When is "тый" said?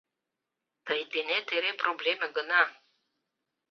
0.85-1.01